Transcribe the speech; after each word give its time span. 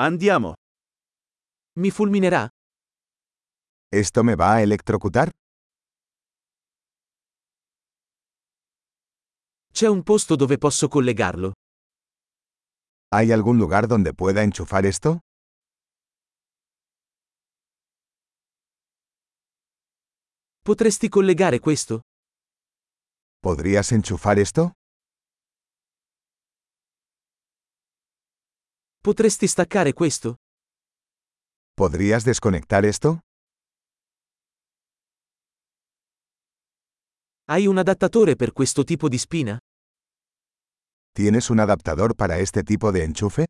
Andiamo. 0.00 0.52
Mi 1.80 1.90
fulminerà? 1.90 2.48
¿Esto 3.90 4.22
me 4.22 4.36
va 4.36 4.52
a 4.52 4.60
electrocutar? 4.62 5.28
C'è 9.72 9.88
un 9.88 10.02
posto 10.04 10.36
dove 10.36 10.56
posso 10.56 10.86
collegarlo? 10.88 11.52
¿Hay 13.10 13.32
algún 13.32 13.58
lugar 13.58 13.88
donde 13.88 14.12
pueda 14.14 14.42
enchufar 14.44 14.86
esto? 14.86 15.18
Potresti 20.62 21.08
collegare 21.08 21.58
questo? 21.60 22.02
¿Podrías 23.40 23.90
enchufar 23.92 24.38
esto? 24.38 24.77
Potresti 29.08 29.46
staccare 29.46 29.94
questo? 29.94 30.34
¿Podrías 31.74 32.24
desconectar 32.24 32.84
esto? 32.84 33.20
Hai 37.48 37.66
un 37.66 37.78
adattatore 37.78 38.36
per 38.36 38.52
questo 38.52 38.84
tipo 38.84 39.08
di 39.08 39.16
spina? 39.16 39.56
¿Tienes 41.14 41.48
un 41.48 41.58
adaptador 41.58 42.14
para 42.14 42.36
este 42.36 42.62
tipo 42.62 42.92
de 42.92 43.04
enchufe? 43.04 43.46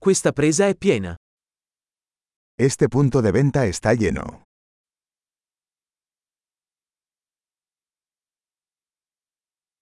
Questa 0.00 0.32
presa 0.32 0.66
è 0.66 0.74
piena. 0.74 1.14
Este 2.58 2.88
punto 2.88 3.20
de 3.20 3.30
venta 3.30 3.66
está 3.66 3.92
lleno. 3.94 4.47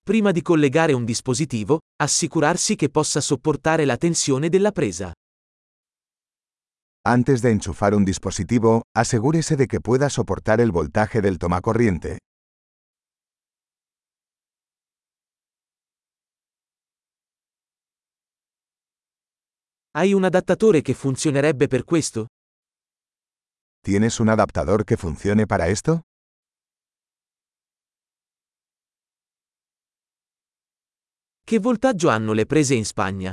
Prima 0.08 0.30
di 0.30 0.40
collegare 0.40 0.92
un 0.92 1.04
dispositivo, 1.04 1.80
assicurarsi 1.96 2.76
che 2.76 2.90
possa 2.90 3.20
sopportare 3.20 3.84
la 3.84 3.96
tensione 3.96 4.48
della 4.48 4.70
presa. 4.70 5.10
Antes 7.02 7.40
de 7.40 7.50
enchufar 7.50 7.92
un 7.92 8.04
dispositivo, 8.04 8.82
asegúrese 8.94 9.56
de 9.56 9.66
que 9.66 9.80
pueda 9.80 10.08
soportar 10.08 10.60
el 10.60 10.70
voltaje 10.70 11.20
del 11.20 11.38
tomacorriente. 11.38 12.18
Hai 19.96 20.12
un 20.12 20.22
adattatore 20.22 20.82
che 20.82 20.94
funzionerebbe 20.94 21.66
per 21.66 21.82
questo? 21.82 22.26
¿Tienes 23.82 24.20
un 24.20 24.28
adaptador 24.28 24.84
que 24.84 24.96
funcione 24.96 25.46
para 25.46 25.66
esto? 25.66 26.02
Che 31.48 31.60
voltaggio 31.60 32.08
hanno 32.08 32.32
le 32.32 32.44
prese 32.44 32.74
in 32.74 32.84
Spagna? 32.84 33.32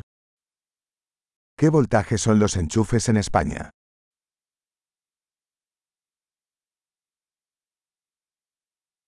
¿Qué 1.58 1.70
voltaje 1.70 2.20
son 2.20 2.38
los 2.38 2.56
enchufes 2.58 3.10
en 3.10 3.18
España? 3.18 3.72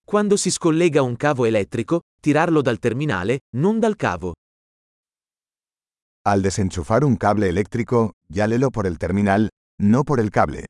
Quando 0.03 0.38
si 0.38 0.50
scollega 0.50 1.03
un 1.03 1.17
cavo 1.17 1.45
elettrico, 1.45 2.02
tirarlo 2.20 2.64
dal 2.64 2.80
terminale, 2.80 3.42
non 3.58 3.80
dal 3.80 3.95
cavo. 3.95 4.34
Al 6.25 6.42
desenchufar 6.42 7.03
un 7.03 7.16
cable 7.17 7.47
eléctrico, 7.47 8.14
llálelo 8.28 8.72
por 8.72 8.88
el 8.88 8.97
terminal, 8.97 9.50
no 9.80 10.03
por 10.03 10.19
el 10.19 10.31
cable. 10.31 10.66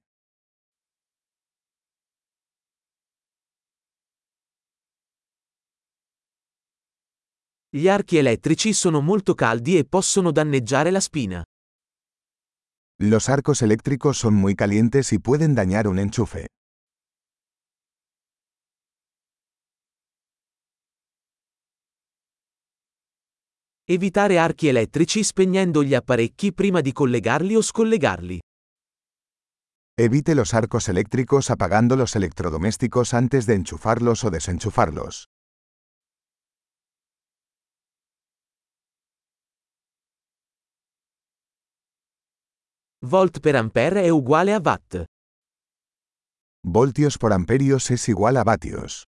Gli 7.75 7.89
archi 7.89 8.15
elettrici 8.15 8.71
sono 8.71 9.01
molto 9.01 9.33
caldi 9.33 9.77
e 9.77 9.83
possono 9.83 10.31
danneggiare 10.31 10.91
la 10.91 11.01
spina. 11.01 11.43
Los 13.01 13.27
arcos 13.27 13.61
eléctricos 13.61 14.17
son 14.17 14.33
muy 14.33 14.55
calientes 14.55 15.11
y 15.11 15.19
pueden 15.19 15.53
dañar 15.55 15.85
un 15.85 15.99
enchufe. 15.99 16.45
Evitare 23.83 24.37
archi 24.37 24.69
elettrici 24.69 25.21
spegnendo 25.21 25.83
gli 25.83 25.95
apparecchi 25.95 26.53
prima 26.53 26.79
di 26.79 26.93
collegarli 26.93 27.57
o 27.57 27.61
scollegarli. 27.61 28.39
Evite 29.99 30.33
los 30.33 30.53
arcos 30.53 30.87
eléctricos 30.87 31.49
apagando 31.49 31.97
los 31.97 32.15
electrodomésticos 32.15 33.13
antes 33.13 33.45
de 33.45 33.55
enchufarlos 33.55 34.23
o 34.23 34.29
desenchufarlos. 34.29 35.25
Volt 43.07 43.39
per 43.39 43.55
ampere 43.55 44.01
è 44.01 44.09
uguale 44.09 44.51
a 44.51 44.59
watt. 44.59 45.03
Voltios 46.65 47.19
por 47.19 47.33
amperios 47.33 47.91
es 47.91 48.07
igual 48.07 48.35
a 48.35 48.43
vatios. 48.43 49.03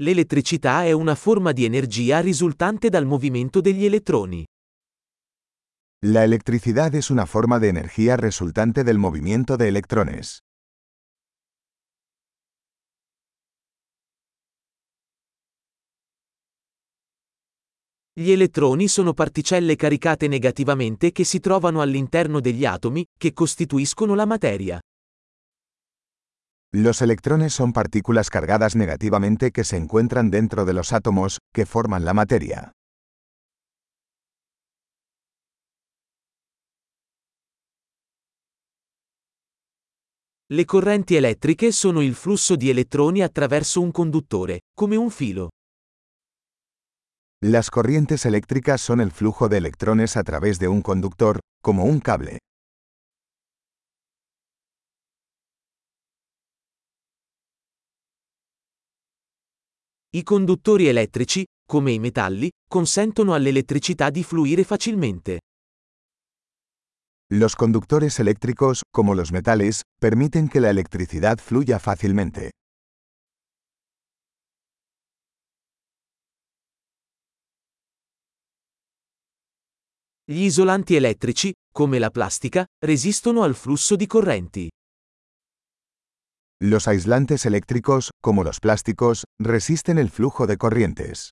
L'elettricità 0.00 0.84
è 0.84 0.92
una 0.92 1.16
forma 1.16 1.50
di 1.50 1.64
energia 1.64 2.20
risultante 2.20 2.90
dal 2.90 3.04
movimento 3.04 3.60
degli 3.60 3.84
elettroni. 3.84 4.44
La 6.04 6.22
electricidad 6.22 6.94
es 6.94 7.10
una 7.10 7.26
forma 7.26 7.58
de 7.58 7.70
energía 7.70 8.16
resultante 8.16 8.84
del 8.84 8.98
movimiento 8.98 9.56
de 9.56 9.66
electrones. 9.66 10.42
Gli 18.18 18.32
elettroni 18.32 18.88
sono 18.88 19.14
particelle 19.14 19.76
caricate 19.76 20.26
negativamente 20.26 21.12
che 21.12 21.22
si 21.22 21.38
trovano 21.38 21.80
all'interno 21.80 22.40
degli 22.40 22.64
atomi, 22.64 23.06
che 23.16 23.32
costituiscono 23.32 24.16
la 24.16 24.26
materia. 24.26 24.80
Los 26.74 27.00
electrones 27.00 27.54
son 27.54 27.70
partículas 27.70 28.28
cargadas 28.28 28.74
negativamente 28.74 29.52
que 29.52 29.62
se 29.62 29.76
encuentran 29.76 30.30
dentro 30.30 30.64
de 30.64 30.72
los 30.72 30.92
átomos, 30.92 31.38
que 31.54 31.64
forman 31.64 32.04
la 32.04 32.12
materia. 32.12 32.72
Le 40.50 40.64
correnti 40.64 41.14
elettriche 41.14 41.70
sono 41.70 42.00
il 42.00 42.14
flusso 42.14 42.56
di 42.56 42.68
elettroni 42.68 43.22
attraverso 43.22 43.80
un 43.80 43.92
conduttore, 43.92 44.62
come 44.74 44.96
un 44.96 45.10
filo. 45.10 45.50
Las 47.40 47.70
corrientes 47.70 48.26
eléctricas 48.26 48.80
son 48.80 49.00
el 49.00 49.12
flujo 49.12 49.48
de 49.48 49.58
electrones 49.58 50.16
a 50.16 50.24
través 50.24 50.58
de 50.58 50.66
un 50.66 50.82
conductor, 50.82 51.38
como 51.62 51.84
un 51.84 52.00
cable. 52.00 52.38
I 60.10 60.24
conduttori 60.24 60.88
elettrici, 60.88 61.44
come 61.64 61.92
i 61.92 62.00
metalli, 62.00 62.50
consentono 62.68 63.34
all'elettricità 63.34 64.10
di 64.10 64.24
fluire 64.24 64.64
facilmente. 64.64 65.38
Los 67.30 67.54
conductores 67.54 68.18
eléctricos, 68.18 68.82
como 68.90 69.14
los 69.14 69.30
metales, 69.30 69.82
permiten 70.00 70.48
que 70.48 70.60
la 70.60 70.70
electricidad 70.70 71.38
fluya 71.38 71.78
fácilmente. 71.78 72.50
Gli 80.30 80.42
isolanti 80.42 80.94
elettrici, 80.94 81.54
come 81.72 81.98
la 81.98 82.10
plastica, 82.10 82.66
resistono 82.84 83.44
al 83.44 83.54
flusso 83.54 83.96
di 83.96 84.06
correnti. 84.06 84.68
Los 86.64 86.86
aislantes 86.86 87.46
eléctricos, 87.46 88.10
como 88.20 88.42
los 88.42 88.60
plásticos, 88.60 89.24
resisten 89.42 89.96
el 89.96 90.10
flujo 90.10 90.44
de 90.44 90.58
corrientes. 90.58 91.30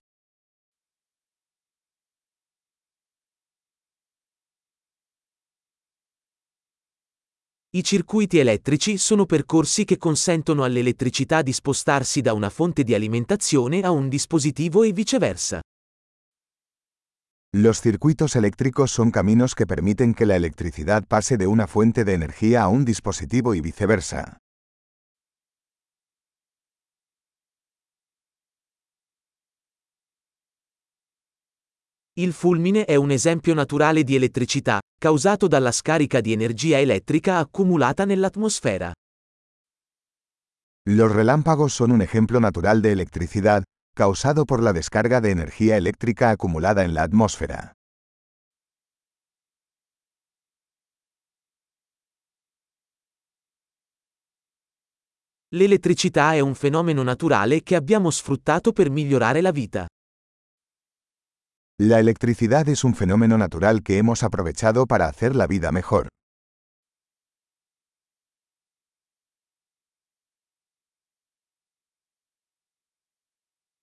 I 7.74 7.82
circuiti 7.82 8.38
elettrici 8.38 8.96
sono 8.96 9.26
percorsi 9.26 9.84
che 9.84 9.98
consentono 9.98 10.64
all'elettricità 10.64 11.42
di 11.42 11.52
spostarsi 11.52 12.22
da 12.22 12.32
una 12.32 12.48
fonte 12.48 12.82
di 12.82 12.94
alimentazione 12.94 13.82
a 13.82 13.90
un 13.90 14.08
dispositivo 14.08 14.84
e 14.84 14.92
viceversa. 14.92 15.60
Los 17.58 17.80
circuitos 17.80 18.36
eléctricos 18.36 18.90
son 18.90 19.10
caminos 19.10 19.54
que 19.54 19.66
permiten 19.66 20.12
que 20.12 20.26
la 20.26 20.36
electricidad 20.36 21.06
pase 21.06 21.38
de 21.38 21.46
una 21.46 21.66
fuente 21.66 22.04
de 22.04 22.12
energía 22.12 22.64
a 22.64 22.68
un 22.68 22.84
dispositivo 22.84 23.54
y 23.54 23.62
viceversa. 23.62 24.36
Il 32.18 32.34
fulmine 32.34 32.84
è 32.84 32.96
un 32.96 33.10
esempio 33.10 33.54
naturale 33.54 34.04
di 34.04 34.16
elettricità, 34.16 34.78
causato 35.00 35.48
dalla 35.48 35.72
scarica 35.72 36.20
di 36.20 36.32
energia 36.34 36.78
elettrica 36.78 37.38
accumulata 37.38 38.04
nell'atmosfera. 38.04 38.92
Los 40.88 41.10
relámpagos 41.10 41.72
son 41.72 41.90
un 41.90 42.02
ejemplo 42.02 42.38
natural 42.38 42.82
de 42.82 42.92
electricidad, 42.92 43.64
causado 43.96 44.44
por 44.44 44.62
la 44.62 44.74
descarga 44.74 45.22
de 45.22 45.30
energía 45.30 45.78
eléctrica 45.78 46.28
acumulada 46.28 46.84
en 46.84 46.92
la 46.92 47.02
atmósfera. 47.02 47.72
L'elettricità 55.54 56.34
è 56.34 56.40
un 56.40 56.54
fenomeno 56.54 57.02
naturale 57.02 57.62
che 57.62 57.74
abbiamo 57.74 58.10
sfruttato 58.10 58.72
per 58.72 58.90
migliorare 58.90 59.40
la 59.40 59.50
vita. 59.50 59.86
La 61.80 61.98
electricidad 61.98 62.68
es 62.68 62.84
un 62.84 62.94
fenómeno 62.94 63.38
natural 63.38 63.82
que 63.82 63.96
hemos 63.96 64.22
aprovechado 64.22 64.86
para 64.86 65.06
hacer 65.06 65.34
la 65.34 65.46
vida 65.46 65.72
mejor. 65.72 66.08